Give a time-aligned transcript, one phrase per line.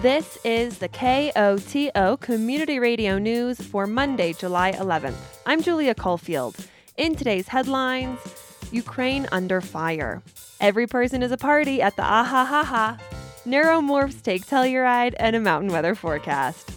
[0.00, 5.18] This is the KOTO Community Radio News for Monday, July 11th.
[5.44, 6.56] I'm Julia Caulfield.
[6.96, 8.18] In today's headlines,
[8.72, 10.22] Ukraine under fire.
[10.58, 12.96] Every person is a party at the Aha Ha Ha.
[13.44, 16.70] Neuromorphs take Telluride and a mountain weather forecast.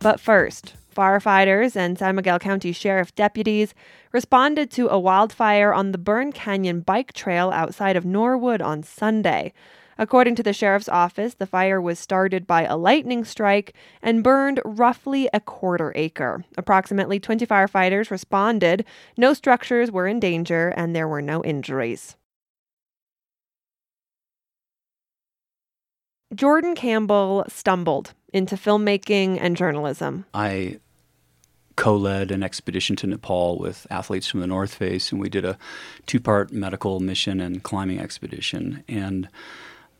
[0.00, 3.72] But first, firefighters and San Miguel County Sheriff deputies
[4.16, 9.52] responded to a wildfire on the Burn Canyon bike trail outside of Norwood on Sunday.
[9.98, 14.62] According to the sheriff's office, the fire was started by a lightning strike and burned
[14.64, 16.46] roughly a quarter acre.
[16.56, 18.86] Approximately 20 firefighters responded.
[19.18, 22.16] No structures were in danger and there were no injuries.
[26.34, 30.24] Jordan Campbell stumbled into filmmaking and journalism.
[30.32, 30.80] I
[31.76, 35.58] co-led an expedition to Nepal with athletes from the North Face, and we did a
[36.06, 38.82] two-part medical mission and climbing expedition.
[38.88, 39.28] And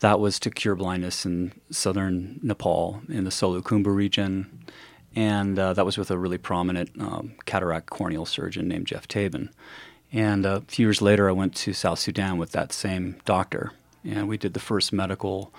[0.00, 4.64] that was to cure blindness in southern Nepal in the Solukhumbu region.
[5.14, 9.50] And uh, that was with a really prominent um, cataract corneal surgeon named Geoff Tabin.
[10.12, 13.72] And uh, a few years later, I went to South Sudan with that same doctor.
[14.04, 15.52] And we did the first medical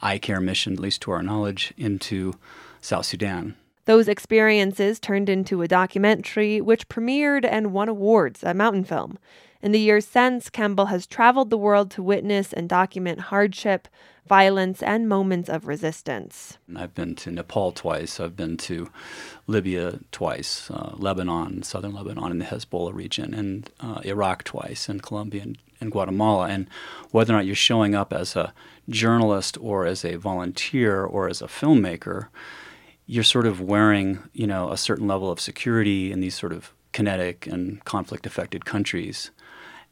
[0.00, 2.34] eye care mission, at least to our knowledge, into
[2.80, 3.54] South Sudan.
[3.86, 9.18] Those experiences turned into a documentary which premiered and won awards at Mountain Film.
[9.60, 13.88] In the years since, Campbell has traveled the world to witness and document hardship,
[14.26, 16.58] violence, and moments of resistance.
[16.76, 18.20] I've been to Nepal twice.
[18.20, 18.90] I've been to
[19.46, 25.02] Libya twice, uh, Lebanon, southern Lebanon, in the Hezbollah region, and uh, Iraq twice, and
[25.02, 26.48] Colombia and, and Guatemala.
[26.48, 26.68] And
[27.10, 28.52] whether or not you're showing up as a
[28.90, 32.28] journalist or as a volunteer or as a filmmaker,
[33.06, 36.72] you're sort of wearing, you know, a certain level of security in these sort of
[36.92, 39.30] kinetic and conflict affected countries.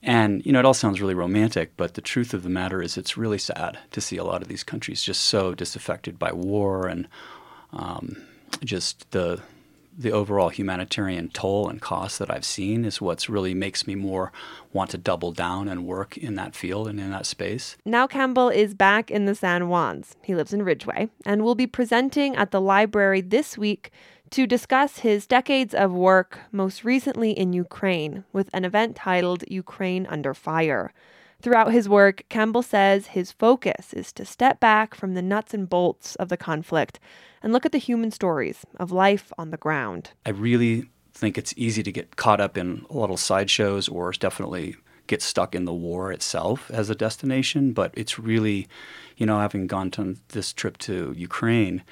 [0.02, 2.96] And, you know, it all sounds really romantic, but the truth of the matter is
[2.96, 6.88] it's really sad to see a lot of these countries just so disaffected by war
[6.88, 7.06] and
[7.72, 8.16] um,
[8.64, 9.40] just the
[9.96, 14.32] the overall humanitarian toll and cost that I've seen is what's really makes me more
[14.72, 17.76] want to double down and work in that field and in that space.
[17.84, 20.16] Now Campbell is back in the San Juans.
[20.22, 23.90] He lives in Ridgway and will be presenting at the library this week
[24.30, 30.06] to discuss his decades of work, most recently in Ukraine, with an event titled Ukraine
[30.06, 30.94] Under Fire.
[31.42, 35.68] Throughout his work, Campbell says his focus is to step back from the nuts and
[35.68, 37.00] bolts of the conflict
[37.42, 40.12] and look at the human stories of life on the ground.
[40.24, 44.76] I really think it's easy to get caught up in a little sideshows or definitely
[45.08, 48.68] get stuck in the war itself as a destination, but it's really,
[49.16, 51.82] you know, having gone on this trip to Ukraine,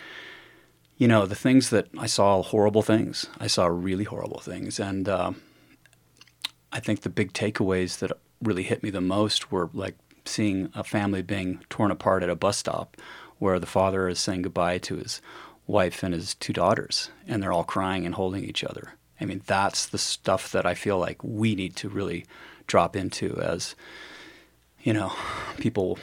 [0.96, 3.26] you know, the things that I saw horrible things.
[3.40, 4.78] I saw really horrible things.
[4.78, 5.32] And uh,
[6.72, 8.12] I think the big takeaways that
[8.42, 12.36] really hit me the most were like seeing a family being torn apart at a
[12.36, 12.96] bus stop
[13.38, 15.20] where the father is saying goodbye to his
[15.66, 18.94] wife and his two daughters and they're all crying and holding each other.
[19.20, 22.24] I mean, that's the stuff that I feel like we need to really
[22.66, 23.74] drop into as,
[24.82, 25.12] you know,
[25.58, 25.98] people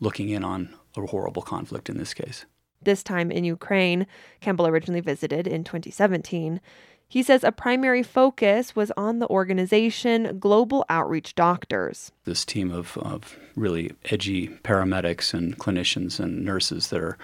[0.00, 2.44] looking in on a horrible conflict in this case.
[2.82, 4.06] This time in Ukraine,
[4.40, 6.60] Campbell originally visited in 2017.
[7.10, 12.12] He says a primary focus was on the organization Global Outreach Doctors.
[12.24, 17.18] This team of, of really edgy paramedics and clinicians and nurses that are,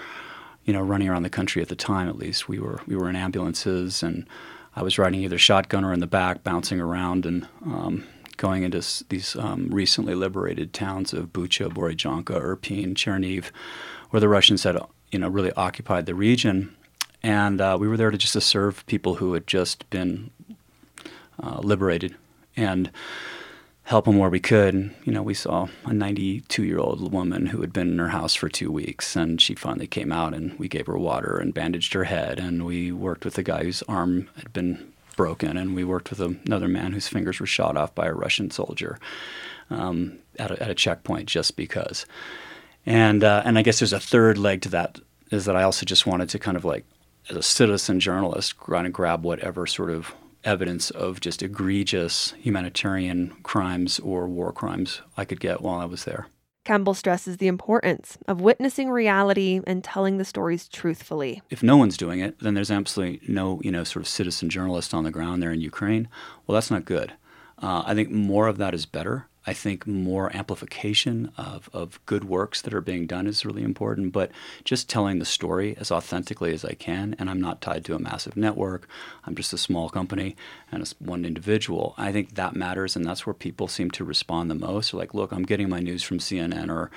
[0.64, 2.08] you know, running around the country at the time.
[2.08, 4.26] At least we were we were in ambulances, and
[4.74, 8.04] I was riding either shotgun or in the back, bouncing around and um,
[8.38, 13.52] going into these um, recently liberated towns of Bucha, Borodyanka, Irpin, Cherniv,
[14.10, 14.80] where the Russians had,
[15.12, 16.75] you know, really occupied the region
[17.26, 20.30] and uh, we were there to just to serve people who had just been
[21.42, 22.14] uh, liberated
[22.56, 22.88] and
[23.82, 24.74] help them where we could.
[24.74, 28.10] And, you know, we saw a 92 year old woman who had been in her
[28.10, 31.52] house for two weeks, and she finally came out, and we gave her water and
[31.52, 35.74] bandaged her head, and we worked with a guy whose arm had been broken, and
[35.74, 39.00] we worked with another man whose fingers were shot off by a Russian soldier
[39.70, 42.06] um, at, a, at, a, checkpoint just because.
[42.84, 45.00] And uh, and I guess there's a third leg to that
[45.32, 46.84] is that I also just wanted to kind of like
[47.28, 50.14] as a citizen journalist, trying to grab whatever sort of
[50.44, 56.04] evidence of just egregious humanitarian crimes or war crimes I could get while I was
[56.04, 56.28] there.
[56.64, 61.40] Campbell stresses the importance of witnessing reality and telling the stories truthfully.
[61.48, 64.92] If no one's doing it, then there's absolutely no, you know, sort of citizen journalist
[64.92, 66.08] on the ground there in Ukraine.
[66.46, 67.12] Well, that's not good.
[67.62, 69.28] Uh, I think more of that is better.
[69.46, 74.12] I think more amplification of, of good works that are being done is really important,
[74.12, 74.32] but
[74.64, 77.14] just telling the story as authentically as I can.
[77.18, 78.88] And I'm not tied to a massive network,
[79.24, 80.36] I'm just a small company
[80.72, 81.94] and a, one individual.
[81.96, 84.90] I think that matters, and that's where people seem to respond the most.
[84.90, 86.90] They're like, look, I'm getting my news from CNN or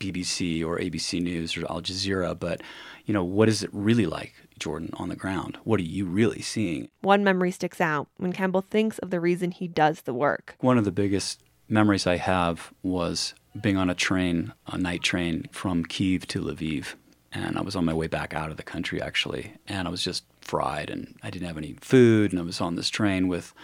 [0.00, 2.60] BBC or ABC News or Al Jazeera, but
[3.04, 5.58] you know, what is it really like, Jordan, on the ground?
[5.64, 6.88] What are you really seeing?
[7.00, 10.56] One memory sticks out when Campbell thinks of the reason he does the work.
[10.60, 15.46] One of the biggest memories I have was being on a train, a night train
[15.52, 16.94] from Kiev to Lviv.
[17.32, 19.54] And I was on my way back out of the country, actually.
[19.66, 22.32] And I was just fried and I didn't have any food.
[22.32, 23.54] And I was on this train with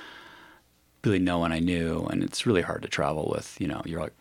[1.05, 2.07] really no one I knew.
[2.07, 4.15] And it's really hard to travel with, you know, you're like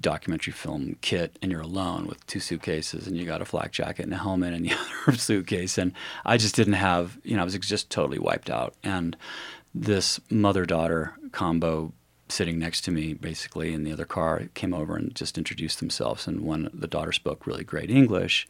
[0.00, 4.04] documentary film kit and you're alone with two suitcases and you got a flak jacket
[4.04, 4.72] and a helmet and the
[5.06, 5.92] other suitcase and
[6.24, 9.16] I just didn't have you know I was just totally wiped out and
[9.74, 11.92] this mother daughter combo
[12.32, 16.26] sitting next to me basically in the other car came over and just introduced themselves
[16.26, 18.48] and one the daughter spoke really great English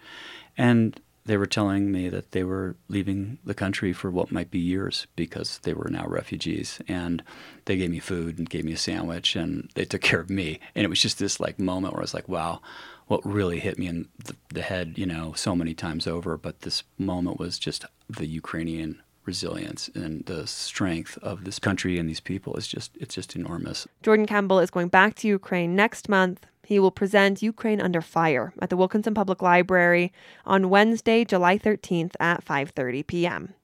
[0.56, 4.58] and they were telling me that they were leaving the country for what might be
[4.58, 7.22] years because they were now refugees and
[7.66, 10.60] they gave me food and gave me a sandwich and they took care of me
[10.74, 12.60] and it was just this like moment where I was like wow
[13.08, 16.60] what really hit me in the, the head you know so many times over but
[16.60, 22.20] this moment was just the Ukrainian resilience and the strength of this country and these
[22.20, 23.86] people is just it's just enormous.
[24.02, 28.52] Jordan Campbell is going back to Ukraine next month he will present Ukraine Under Fire
[28.60, 30.12] at the Wilkinson Public Library
[30.46, 33.54] on Wednesday, July 13th at 5:30 p.m.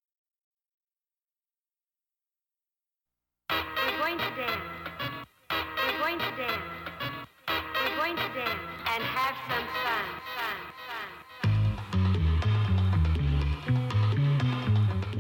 [3.50, 4.62] We're going to dance.
[5.50, 6.62] We're going to dance.
[7.48, 8.62] We're going to dance
[8.92, 10.37] and have some fun.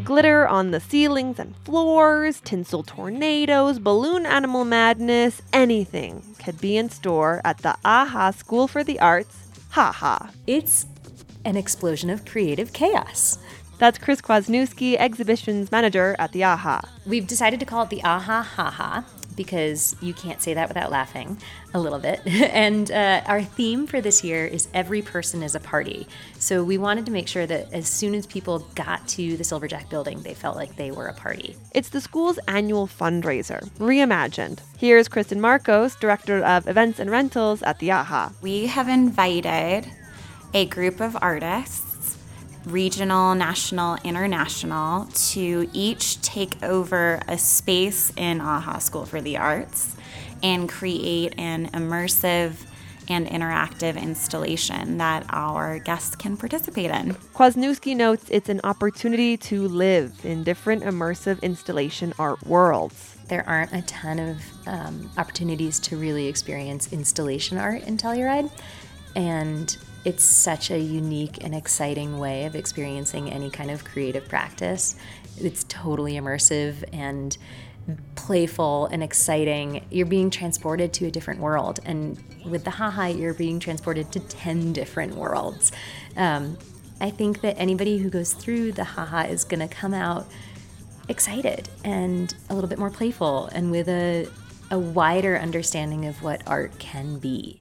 [0.08, 6.88] Glitter on the ceilings and floors, tinsel tornadoes, balloon animal madness, anything could be in
[6.88, 9.36] store at the AHA School for the Arts,
[9.74, 10.30] HaHa.
[10.46, 10.86] It's
[11.44, 13.38] an explosion of creative chaos.
[13.76, 16.88] That's Chris Kwasniewski, exhibitions manager at the AHA.
[17.04, 21.38] We've decided to call it the AHA HaHa because you can't say that without laughing
[21.72, 22.20] a little bit.
[22.26, 26.06] and uh, our theme for this year is Every Person is a Party.
[26.38, 29.88] So we wanted to make sure that as soon as people got to the Silverjack
[29.88, 31.56] building, they felt like they were a party.
[31.72, 34.58] It's the school's annual fundraiser, reimagined.
[34.76, 38.32] Here's Kristen Marcos, Director of Events and Rentals at the AHA.
[38.42, 39.86] We have invited
[40.52, 41.87] a group of artists
[42.64, 49.96] regional, national, international, to each take over a space in AHA School for the Arts
[50.42, 52.64] and create an immersive
[53.08, 57.14] and interactive installation that our guests can participate in.
[57.34, 63.16] Kwasniewski notes it's an opportunity to live in different immersive installation art worlds.
[63.28, 68.50] There aren't a ton of um, opportunities to really experience installation art in Telluride,
[69.16, 69.76] and
[70.08, 74.96] it's such a unique and exciting way of experiencing any kind of creative practice.
[75.36, 77.36] It's totally immersive and
[78.14, 79.84] playful and exciting.
[79.90, 81.80] You're being transported to a different world.
[81.84, 82.16] And
[82.46, 85.72] with the haha, you're being transported to 10 different worlds.
[86.16, 86.56] Um,
[87.02, 90.26] I think that anybody who goes through the haha is going to come out
[91.10, 94.26] excited and a little bit more playful and with a,
[94.70, 97.60] a wider understanding of what art can be.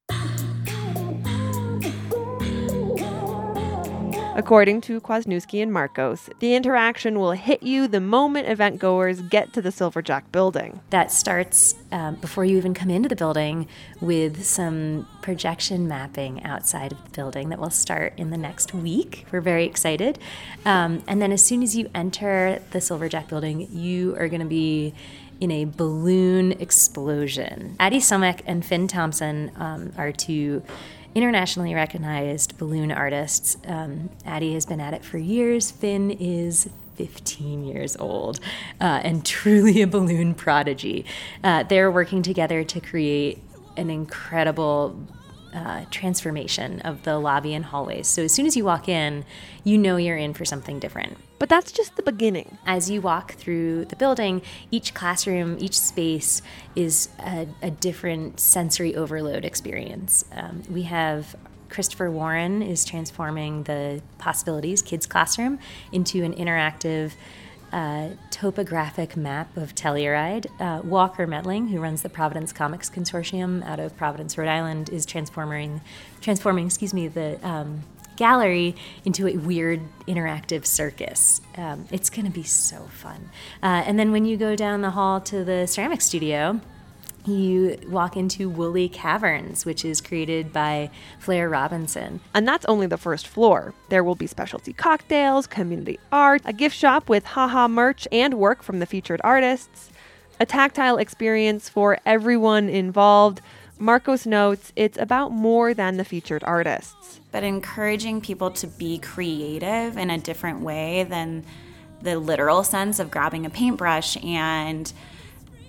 [4.37, 9.51] According to Kwasniewski and Marcos, the interaction will hit you the moment event goers get
[9.53, 10.79] to the Silverjack building.
[10.91, 13.67] That starts um, before you even come into the building
[13.99, 19.25] with some projection mapping outside of the building that will start in the next week.
[19.31, 20.19] We're very excited.
[20.65, 24.45] Um, and then as soon as you enter the Silverjack building, you are going to
[24.45, 24.94] be
[25.39, 27.75] in a balloon explosion.
[27.79, 30.61] Addie Somek and Finn Thompson um, are two
[31.16, 33.57] internationally recognized balloon artists.
[33.66, 35.71] Um, Addie has been at it for years.
[35.71, 38.40] Finn is 15 years old
[38.81, 41.06] uh, and truly a balloon prodigy.
[41.44, 43.40] Uh, they're working together to create
[43.78, 44.99] an incredible
[45.54, 48.07] uh, transformation of the lobby and hallways.
[48.07, 49.25] So as soon as you walk in,
[49.63, 51.18] you know you're in for something different.
[51.39, 52.57] But that's just the beginning.
[52.66, 56.42] As you walk through the building, each classroom, each space
[56.75, 60.25] is a, a different sensory overload experience.
[60.31, 61.35] Um, we have
[61.69, 65.59] Christopher Warren is transforming the Possibilities Kids Classroom
[65.92, 67.11] into an interactive
[67.71, 70.47] uh, topographic map of Telluride.
[70.59, 75.06] Uh, Walker Mettling, who runs the Providence Comics Consortium out of Providence, Rhode Island, is
[75.06, 75.81] transforming,
[76.21, 77.83] transforming, excuse me, the um,
[78.16, 81.42] gallery into a weird interactive circus.
[81.56, 83.30] Um, it's going to be so fun.
[83.64, 86.59] Uh, and then when you go down the hall to the ceramic studio,
[87.27, 92.19] you walk into Woolly Caverns, which is created by Flair Robinson.
[92.33, 93.73] And that's only the first floor.
[93.89, 98.63] There will be specialty cocktails, community art, a gift shop with haha merch and work
[98.63, 99.89] from the featured artists,
[100.39, 103.41] a tactile experience for everyone involved.
[103.79, 107.19] Marcos notes it's about more than the featured artists.
[107.31, 111.45] But encouraging people to be creative in a different way than
[112.01, 114.91] the literal sense of grabbing a paintbrush and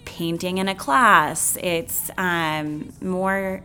[0.08, 1.58] painting in a class.
[1.62, 3.62] It's um, more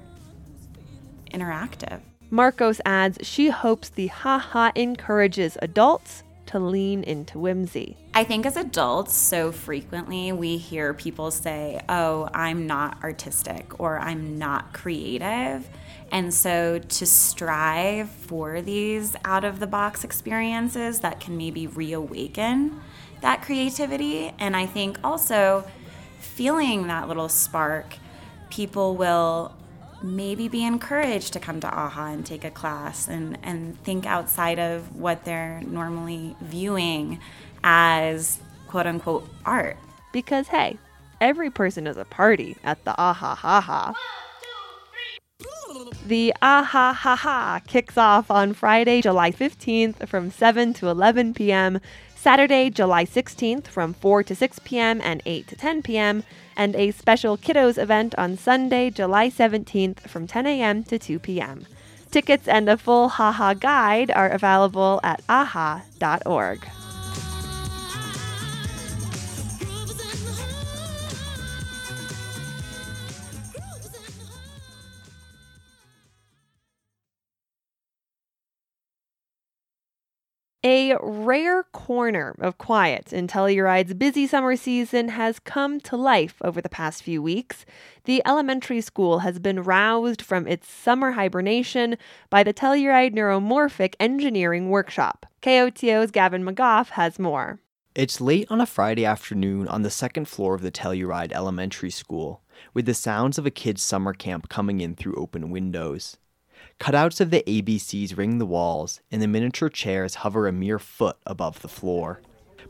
[1.34, 2.02] interactive.
[2.30, 7.96] Marcos adds she hopes the haha encourages adults to lean into whimsy.
[8.14, 13.98] I think as adults, so frequently we hear people say, Oh, I'm not artistic or
[14.00, 15.66] I'm not creative.
[16.12, 22.82] And so to strive for these out of the box experiences that can maybe reawaken
[23.22, 24.34] that creativity.
[24.38, 25.66] And I think also
[26.24, 27.98] feeling that little spark,
[28.50, 29.54] people will
[30.04, 34.60] maybe be encouraged to come to AHA and take a class and, and think outside
[34.60, 37.20] of what they're normally viewing
[37.64, 39.78] as quote unquote art.
[40.12, 40.78] Because hey,
[41.22, 43.94] every person is a party at the AHA Ha Ha.
[46.06, 51.80] The AHA Ha Ha kicks off on Friday, July 15th from 7 to 11 p.m.,
[52.24, 55.02] Saturday, July 16th from 4 to 6 p.m.
[55.04, 56.24] and 8 to 10 p.m.,
[56.56, 60.86] and a special kiddos event on Sunday, July 17th from 10 a.m.
[60.86, 61.66] to 2 p.m.
[62.12, 66.66] Tickets and a full haha guide are available at aha.org.
[80.66, 86.62] A rare corner of quiet in Telluride's busy summer season has come to life over
[86.62, 87.66] the past few weeks.
[88.06, 91.98] The elementary school has been roused from its summer hibernation
[92.30, 95.26] by the Telluride Neuromorphic Engineering Workshop.
[95.42, 97.60] KOTO's Gavin McGough has more.
[97.94, 102.42] It's late on a Friday afternoon on the second floor of the Telluride Elementary School,
[102.74, 106.16] with the sounds of a kid's summer camp coming in through open windows.
[106.84, 111.16] Cutouts of the ABCs ring the walls, and the miniature chairs hover a mere foot
[111.26, 112.20] above the floor.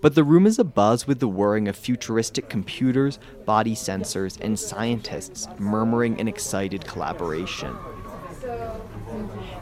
[0.01, 5.47] But the room is abuzz with the whirring of futuristic computers, body sensors, and scientists
[5.57, 7.75] murmuring in excited collaboration.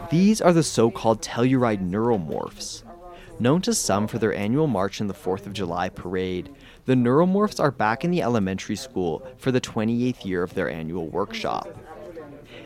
[0.10, 2.84] These are the so called Telluride neuromorphs.
[3.40, 6.54] Known to some for their annual March in the 4th of July parade,
[6.84, 11.08] the neuromorphs are back in the elementary school for the 28th year of their annual
[11.08, 11.70] workshop.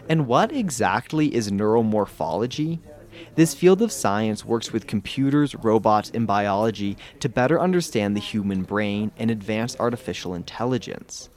[0.07, 2.79] And what exactly is neuromorphology?
[3.35, 8.63] This field of science works with computers, robots, and biology to better understand the human
[8.63, 11.29] brain and advance artificial intelligence.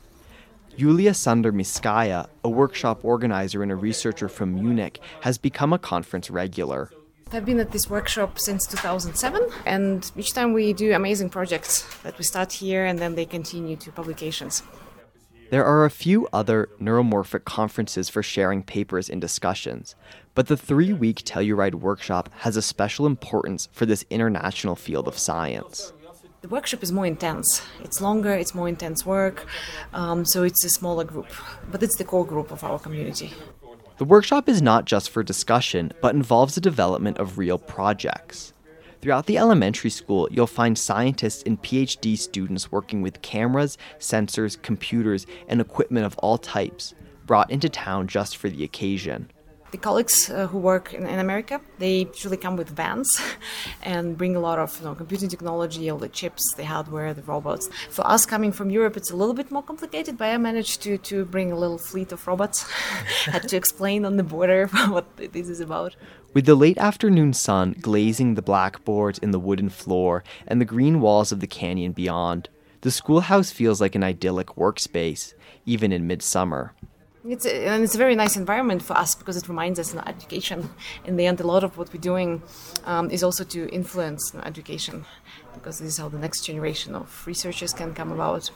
[0.76, 6.90] Yulia Sandamirskaya, a workshop organizer and a researcher from Munich, has become a conference regular.
[7.32, 12.16] I've been at this workshop since 2007, and each time we do amazing projects that
[12.16, 14.62] we start here and then they continue to publications.
[15.50, 19.94] There are a few other neuromorphic conferences for sharing papers and discussions,
[20.34, 25.16] but the three week Telluride workshop has a special importance for this international field of
[25.16, 25.94] science.
[26.42, 27.62] The workshop is more intense.
[27.82, 29.46] It's longer, it's more intense work,
[29.94, 31.28] um, so it's a smaller group,
[31.70, 33.32] but it's the core group of our community.
[33.96, 38.52] The workshop is not just for discussion, but involves the development of real projects.
[39.00, 45.24] Throughout the elementary school, you'll find scientists and PhD students working with cameras, sensors, computers,
[45.46, 49.30] and equipment of all types, brought into town just for the occasion.
[49.70, 53.20] The colleagues uh, who work in, in, America, they usually come with vans
[53.82, 57.22] and bring a lot of you know, computing technology, all the chips, the hardware, the
[57.22, 57.68] robots.
[57.90, 60.96] For us coming from Europe, it's a little bit more complicated, but I managed to,
[60.96, 62.62] to bring a little fleet of robots.
[63.26, 65.94] Had to explain on the border what this is about.
[66.34, 71.00] With the late afternoon sun glazing the blackboards in the wooden floor and the green
[71.00, 72.50] walls of the canyon beyond,
[72.82, 75.32] the schoolhouse feels like an idyllic workspace,
[75.64, 76.74] even in midsummer.
[77.26, 80.06] It's a, and it's a very nice environment for us because it reminds us of
[80.06, 80.70] education.
[81.06, 82.42] In the end, a lot of what we're doing
[82.84, 85.06] um, is also to influence education
[85.54, 88.50] because this is how the next generation of researchers can come about.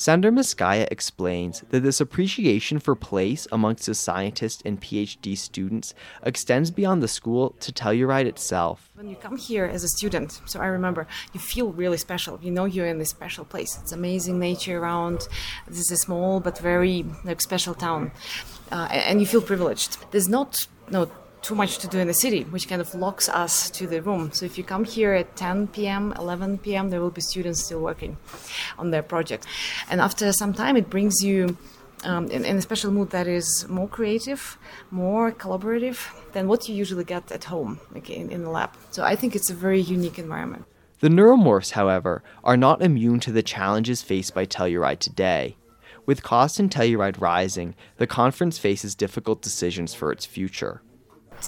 [0.00, 5.92] Sandamirskaya explains that this appreciation for place amongst the scientists and PhD students
[6.22, 8.88] extends beyond the school to Telluride itself.
[8.94, 12.38] When you come here as a student, so I remember, you feel really special.
[12.40, 13.78] You know you're in this special place.
[13.82, 15.28] It's amazing nature around.
[15.68, 18.10] This is a small but very like, special town.
[18.72, 19.98] Uh, and you feel privileged.
[20.12, 21.10] There's not no
[21.42, 24.30] too much to do in the city, which kind of locks us to the room.
[24.32, 27.80] So if you come here at 10 p.m., 11 p.m., there will be students still
[27.80, 28.16] working
[28.78, 29.46] on their project.
[29.90, 31.56] And after some time, it brings you
[32.04, 34.58] um, in, in a special mood that is more creative,
[34.90, 35.98] more collaborative
[36.32, 38.70] than what you usually get at home, like in, in the lab.
[38.90, 40.64] So I think it's a very unique environment.
[41.00, 45.56] The neuromorphs, however, are not immune to the challenges faced by Telluride today.
[46.04, 50.82] With costs in Telluride rising, the conference faces difficult decisions for its future.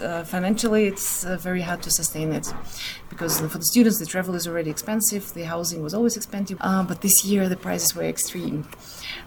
[0.00, 2.52] Uh, financially, it's uh, very hard to sustain it
[3.08, 6.82] because for the students, the travel is already expensive, the housing was always expensive, uh,
[6.82, 8.66] but this year the prices were extreme.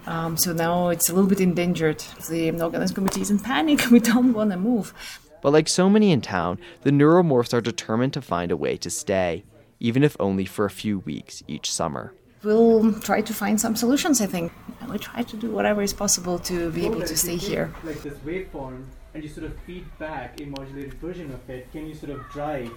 [0.07, 1.99] Um, so now it's a little bit endangered.
[2.29, 4.93] The organizing committee is in panic, we don't want to move.
[5.41, 8.89] But like so many in town, the neuromorphs are determined to find a way to
[8.89, 9.43] stay,
[9.79, 12.13] even if only for a few weeks each summer.
[12.43, 14.51] We'll try to find some solutions, I think.
[14.79, 17.73] And we'll try to do whatever is possible to be able to stay here.
[17.83, 21.87] Like this waveform, and you sort of feed back a modulated version of it, can
[21.87, 22.69] you sort of drive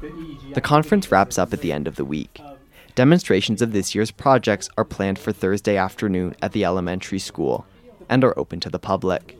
[0.00, 0.54] the EEG?
[0.54, 2.40] The conference wraps up at the end of the week.
[2.42, 2.56] Um,
[2.94, 7.66] Demonstrations of this year's projects are planned for Thursday afternoon at the elementary school
[8.08, 9.36] and are open to the public.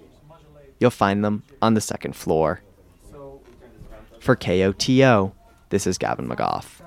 [0.78, 2.62] You'll find them on the second floor.
[4.18, 5.32] For KOTO,
[5.70, 6.79] this is Gavin McGough.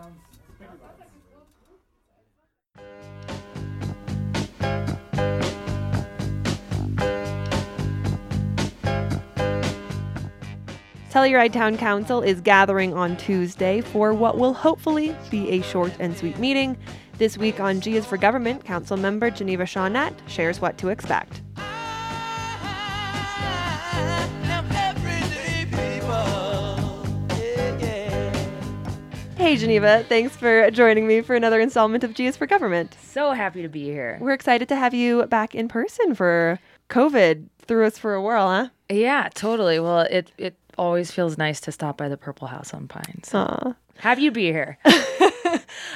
[11.13, 16.17] Telluride Town Council is gathering on Tuesday for what will hopefully be a short and
[16.17, 16.75] sweet meeting.
[17.19, 21.43] This week on G is for Government, Council member Geneva Shaunette shares what to expect.
[29.37, 32.97] Hey Geneva, thanks for joining me for another installment of G is for Government.
[33.03, 34.17] So happy to be here.
[34.19, 36.57] We're excited to have you back in person for
[36.89, 38.69] COVID threw us for a whirl, huh?
[38.89, 39.79] Yeah, totally.
[39.79, 43.33] Well, it it always feels nice to stop by the Purple House on Pines.
[43.33, 43.75] Aw.
[43.97, 44.77] Have you be here?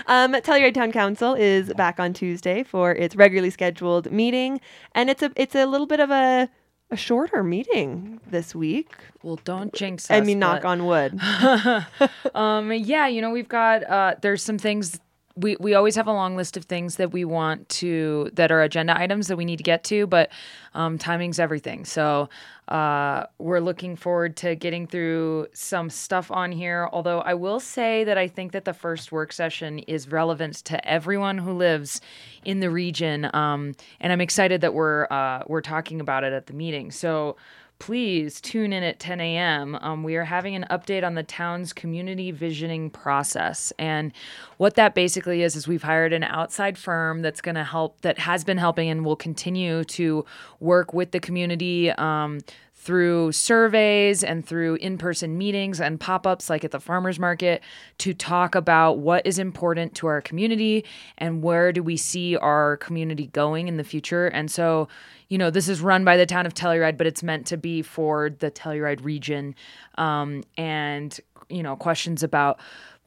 [0.05, 4.61] Um, Telluride Town Council is back on Tuesday for its regularly scheduled meeting,
[4.93, 6.47] and it's a it's a little bit of a
[6.91, 8.91] a shorter meeting this week.
[9.23, 10.11] well, don't jinx us.
[10.11, 11.19] I mean, knock but- on wood.
[12.35, 14.99] um, yeah, you know, we've got uh, there's some things
[15.37, 18.61] we we always have a long list of things that we want to that are
[18.61, 20.29] agenda items that we need to get to, but
[20.73, 21.85] um, timing's everything.
[21.85, 22.29] So
[22.67, 26.89] uh, we're looking forward to getting through some stuff on here.
[26.91, 30.87] Although I will say that I think that the first work session is relevant to
[30.87, 32.01] everyone who lives
[32.43, 36.47] in the region, um, and I'm excited that we're uh, we're talking about it at
[36.47, 36.91] the meeting.
[36.91, 37.37] So
[37.79, 39.75] please tune in at 10 a.m.
[39.81, 43.71] Um, we are having an update on the town's community visioning process.
[43.77, 44.11] And
[44.57, 48.19] what that basically is, is we've hired an outside firm that's going to help, that
[48.19, 50.25] has been helping and will continue to
[50.59, 51.91] work with the community.
[51.91, 52.39] Um,
[52.87, 57.61] through surveys and through in person meetings and pop ups like at the farmers market
[57.97, 60.85] to talk about what is important to our community
[61.17, 64.27] and where do we see our community going in the future.
[64.27, 64.87] And so,
[65.27, 67.81] you know, this is run by the town of Telluride, but it's meant to be
[67.81, 69.53] for the Telluride region.
[69.97, 71.19] Um, and,
[71.49, 72.57] you know, questions about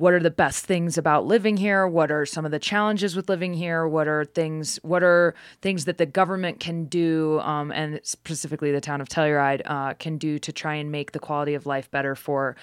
[0.00, 1.86] what are the best things about living here?
[1.86, 3.86] What are some of the challenges with living here?
[3.86, 8.80] What are things what are things that the government can do um, and specifically the
[8.80, 12.14] town of telluride uh, can do to try and make the quality of life better
[12.14, 12.56] for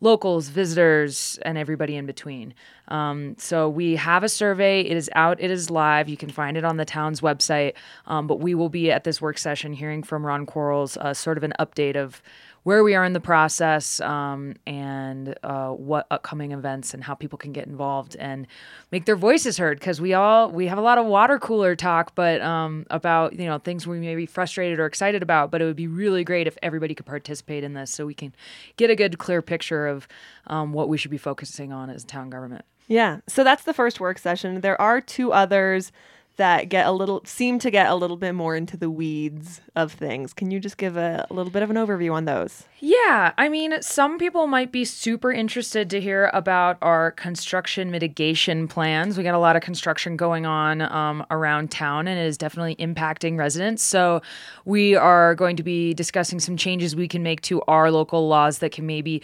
[0.00, 2.54] locals visitors and everybody in between?
[2.86, 4.82] Um, so we have a survey.
[4.82, 5.40] It is out.
[5.40, 6.08] It is live.
[6.08, 7.72] You can find it on the town's website.
[8.06, 11.38] Um, but we will be at this work session hearing from ron quarles uh, sort
[11.38, 12.22] of an update of
[12.64, 17.38] where we are in the process um, and uh, what upcoming events and how people
[17.38, 18.46] can get involved and
[18.90, 22.14] make their voices heard because we all we have a lot of water cooler talk
[22.14, 25.64] but um, about you know things we may be frustrated or excited about but it
[25.64, 28.34] would be really great if everybody could participate in this so we can
[28.76, 30.08] get a good clear picture of
[30.48, 33.20] um, what we should be focusing on as town government yeah.
[33.26, 34.60] So that's the first work session.
[34.60, 35.90] There are two others
[36.36, 39.92] that get a little seem to get a little bit more into the weeds of
[39.92, 40.32] things.
[40.32, 42.64] Can you just give a, a little bit of an overview on those?
[42.80, 48.68] Yeah, I mean, some people might be super interested to hear about our construction mitigation
[48.68, 49.16] plans.
[49.16, 52.76] We got a lot of construction going on um, around town, and it is definitely
[52.76, 53.82] impacting residents.
[53.82, 54.20] So,
[54.64, 58.58] we are going to be discussing some changes we can make to our local laws
[58.58, 59.22] that can maybe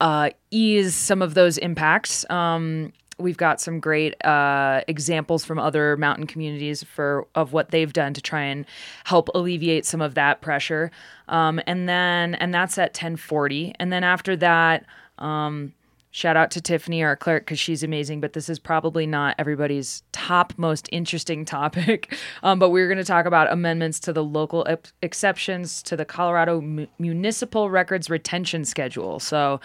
[0.00, 2.28] uh, ease some of those impacts.
[2.30, 7.92] Um, we've got some great uh, examples from other mountain communities for of what they've
[7.92, 8.66] done to try and
[9.04, 10.90] help alleviate some of that pressure.
[11.28, 13.74] Um, and then and that's at 1040.
[13.78, 14.84] And then after that,
[15.18, 15.72] um,
[16.14, 18.20] shout out to Tiffany, our clerk, because she's amazing.
[18.20, 22.14] But this is probably not everybody's top most interesting topic.
[22.44, 26.04] um, but we're going to talk about amendments to the local ep- exceptions to the
[26.04, 29.18] Colorado mu- Municipal Records Retention Schedule.
[29.18, 29.60] So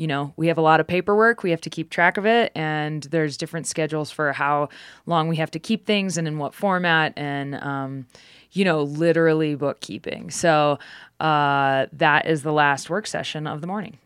[0.00, 1.42] you know, we have a lot of paperwork.
[1.42, 2.52] We have to keep track of it.
[2.54, 4.70] And there's different schedules for how
[5.04, 8.06] long we have to keep things and in what format and, um,
[8.52, 10.30] you know, literally bookkeeping.
[10.30, 10.78] So
[11.20, 13.98] uh, that is the last work session of the morning.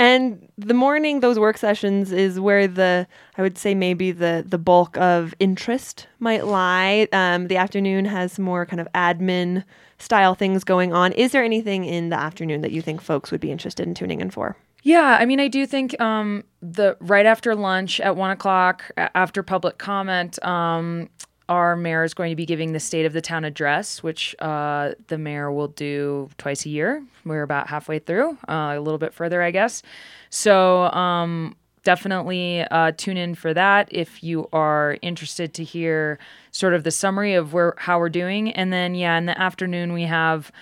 [0.00, 4.58] And the morning, those work sessions is where the I would say maybe the the
[4.58, 7.06] bulk of interest might lie.
[7.12, 9.62] Um, the afternoon has more kind of admin
[9.98, 11.12] style things going on.
[11.12, 14.20] Is there anything in the afternoon that you think folks would be interested in tuning
[14.20, 14.56] in for?
[14.82, 19.42] Yeah, I mean, I do think um, the right after lunch at one o'clock, after
[19.42, 21.08] public comment, um,
[21.48, 24.92] our mayor is going to be giving the state of the town address, which uh,
[25.08, 27.02] the mayor will do twice a year.
[27.24, 29.82] We're about halfway through, uh, a little bit further, I guess.
[30.30, 36.18] So um, definitely uh, tune in for that if you are interested to hear
[36.50, 38.52] sort of the summary of where how we're doing.
[38.52, 40.52] And then yeah, in the afternoon we have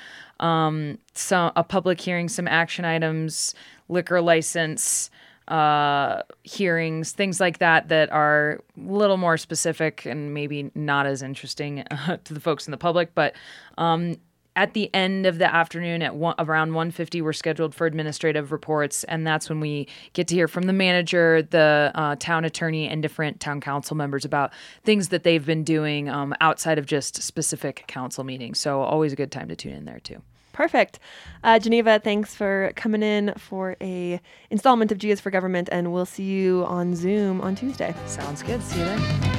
[0.41, 3.55] um, some a public hearing, some action items,
[3.89, 5.11] liquor license
[5.49, 11.23] uh, hearings, things like that, that are a little more specific and maybe not as
[11.23, 13.15] interesting uh, to the folks in the public.
[13.15, 13.35] But
[13.79, 14.17] um,
[14.57, 19.05] at the end of the afternoon, at one, around 1.50, we're scheduled for administrative reports,
[19.05, 23.03] and that's when we get to hear from the manager, the uh, town attorney, and
[23.03, 27.85] different town council members about things that they've been doing um, outside of just specific
[27.87, 28.59] council meetings.
[28.59, 30.23] So always a good time to tune in there too.
[30.55, 31.01] Perfect.
[31.45, 35.93] Uh, Geneva, thanks for coming in for a installment of G is for Government, and
[35.93, 37.95] we'll see you on Zoom on Tuesday.
[38.07, 38.63] Sounds good.
[38.63, 39.36] See you then.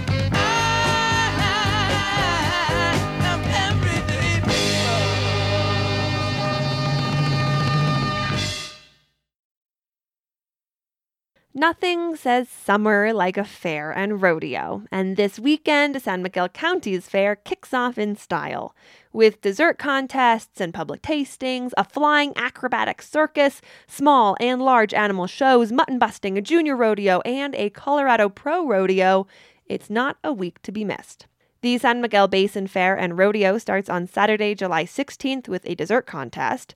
[11.59, 17.35] Nothing says summer like a fair and rodeo, and this weekend, San Miguel County's fair
[17.35, 18.75] kicks off in style.
[19.11, 25.71] With dessert contests and public tastings, a flying acrobatic circus, small and large animal shows,
[25.71, 29.25] mutton busting, a junior rodeo, and a Colorado Pro rodeo,
[29.65, 31.25] it's not a week to be missed.
[31.61, 36.05] The San Miguel Basin Fair and Rodeo starts on Saturday, July 16th with a dessert
[36.05, 36.75] contest.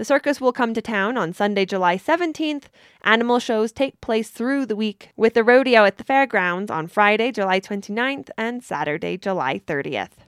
[0.00, 2.68] The circus will come to town on Sunday, July 17th.
[3.02, 7.30] Animal shows take place through the week, with the rodeo at the fairgrounds on Friday,
[7.30, 10.24] July 29th and Saturday, July 30th.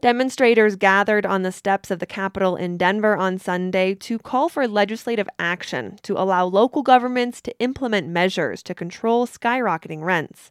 [0.00, 4.66] Demonstrators gathered on the steps of the Capitol in Denver on Sunday to call for
[4.66, 10.50] legislative action to allow local governments to implement measures to control skyrocketing rents.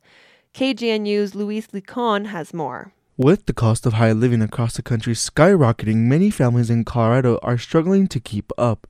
[0.53, 2.93] KGNU's Luis Licon has more.
[3.19, 7.57] With the cost of high living across the country skyrocketing, many families in Colorado are
[7.57, 8.85] struggling to keep up.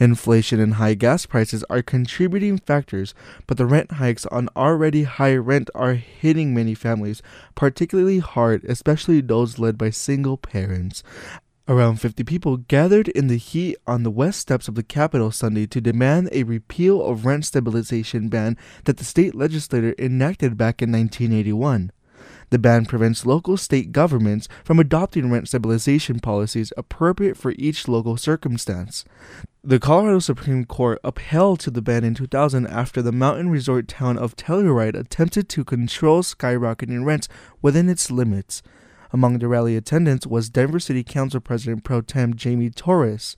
[0.00, 3.14] Inflation and high gas prices are contributing factors,
[3.46, 7.22] but the rent hikes on already high rent are hitting many families
[7.54, 11.04] particularly hard, especially those led by single parents.
[11.68, 15.68] Around 50 people gathered in the heat on the west steps of the Capitol Sunday
[15.68, 20.90] to demand a repeal of rent stabilization ban that the state legislature enacted back in
[20.90, 21.92] 1981.
[22.50, 28.16] The ban prevents local state governments from adopting rent stabilization policies appropriate for each local
[28.16, 29.04] circumstance.
[29.62, 34.16] The Colorado Supreme Court upheld to the ban in 2000 after the mountain resort town
[34.16, 37.28] of Telluride attempted to control skyrocketing rents
[37.60, 38.62] within its limits.
[39.10, 43.36] Among the rally attendants was Denver City Council President Pro Tem Jamie Torres.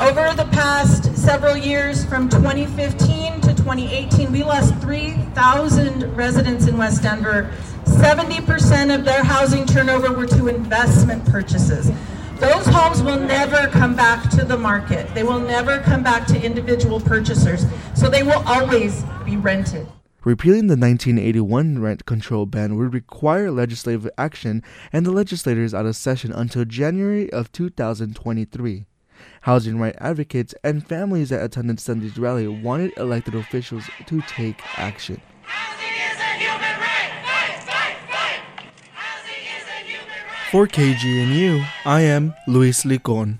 [0.00, 7.02] Over the past several years, from 2015 to 2018, we lost 3,000 residents in West
[7.02, 7.52] Denver
[7.90, 11.90] 70% of their housing turnover were to investment purchases.
[12.38, 15.12] Those homes will never come back to the market.
[15.14, 17.66] They will never come back to individual purchasers.
[17.94, 19.86] So they will always be rented.
[20.24, 25.86] Repealing the 1981 rent control ban would require legislative action, and the legislature is out
[25.86, 28.86] of session until January of 2023.
[29.42, 35.20] Housing right advocates and families that attended Sunday's rally wanted elected officials to take action.
[40.50, 43.38] For KGNU, I am Luis Licon.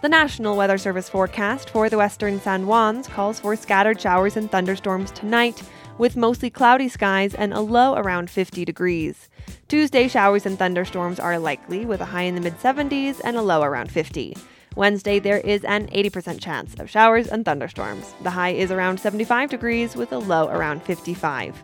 [0.00, 4.50] The National Weather Service forecast for the western San Juans calls for scattered showers and
[4.50, 5.62] thunderstorms tonight,
[5.98, 9.28] with mostly cloudy skies and a low around 50 degrees.
[9.68, 13.42] Tuesday, showers and thunderstorms are likely, with a high in the mid 70s and a
[13.42, 14.34] low around 50.
[14.74, 18.14] Wednesday, there is an 80% chance of showers and thunderstorms.
[18.22, 21.60] The high is around 75 degrees, with a low around 55.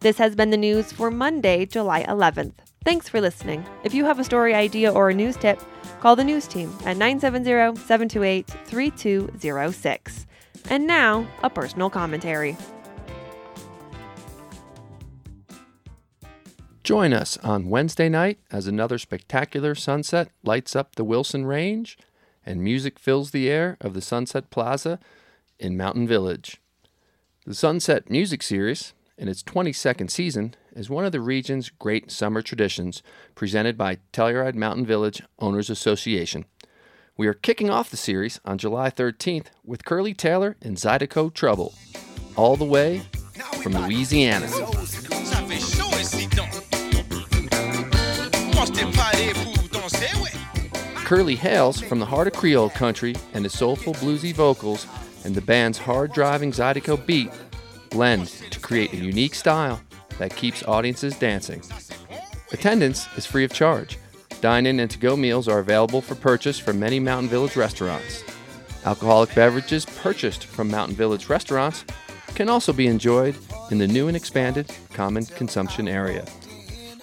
[0.00, 2.54] This has been the news for Monday, July 11th.
[2.86, 3.66] Thanks for listening.
[3.84, 5.60] If you have a story idea or a news tip,
[6.00, 10.26] call the news team at 970 728 3206.
[10.70, 12.56] And now, a personal commentary.
[16.82, 21.98] Join us on Wednesday night as another spectacular sunset lights up the Wilson Range
[22.46, 24.98] and music fills the air of the Sunset Plaza
[25.58, 26.58] in Mountain Village.
[27.44, 32.40] The Sunset Music Series, in its 22nd season, is one of the region's great summer
[32.40, 33.02] traditions
[33.34, 36.46] presented by Telluride Mountain Village Owners Association.
[37.18, 41.74] We are kicking off the series on July 13th with Curly Taylor and Zydeco Trouble,
[42.34, 43.02] all the way
[43.62, 44.46] from Louisiana.
[51.04, 54.86] Curly hails from the heart of Creole country, and his soulful bluesy vocals
[55.24, 57.30] and the band's hard driving Zydeco beat
[57.90, 59.80] blend to create a unique style
[60.18, 61.62] that keeps audiences dancing.
[62.52, 63.98] Attendance is free of charge.
[64.40, 68.24] Dine in and to go meals are available for purchase from many Mountain Village restaurants.
[68.84, 71.84] Alcoholic beverages purchased from Mountain Village restaurants
[72.34, 73.36] can also be enjoyed
[73.70, 76.24] in the new and expanded common consumption area.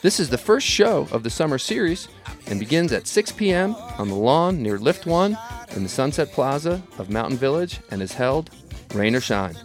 [0.02, 2.08] This is the first show of the summer series
[2.47, 3.76] and begins at 6 p.m.
[3.97, 5.38] on the lawn near Lift 1
[5.76, 8.50] in the Sunset Plaza of Mountain Village and is held
[8.93, 9.56] rain or shine.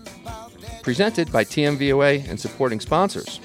[0.83, 3.41] Presented by TMVOA and supporting sponsors.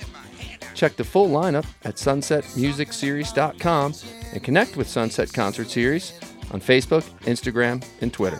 [0.73, 3.93] Check the full lineup at sunsetmusicseries.com
[4.33, 6.13] and connect with Sunset Concert Series
[6.51, 8.39] on Facebook, Instagram, and Twitter.